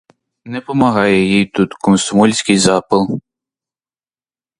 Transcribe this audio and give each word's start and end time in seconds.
Не 0.45 0.61
помагає 0.61 1.25
їй 1.25 1.45
тут 1.45 1.73
комсомольський 1.73 2.57
запал. 2.57 3.19